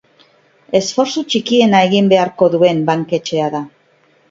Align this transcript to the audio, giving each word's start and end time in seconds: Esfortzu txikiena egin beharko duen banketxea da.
Esfortzu 0.79 1.23
txikiena 1.33 1.83
egin 1.89 2.09
beharko 2.15 2.51
duen 2.57 2.83
banketxea 2.91 3.55
da. 3.59 3.65